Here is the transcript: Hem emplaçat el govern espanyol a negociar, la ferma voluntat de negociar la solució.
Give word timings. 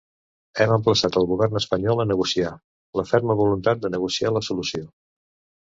Hem 0.63 0.71
emplaçat 0.75 1.17
el 1.21 1.27
govern 1.31 1.59
espanyol 1.59 2.01
a 2.03 2.07
negociar, 2.13 2.53
la 3.01 3.07
ferma 3.13 3.39
voluntat 3.43 3.85
de 3.85 3.95
negociar 3.99 4.37
la 4.39 4.45
solució. 4.51 4.91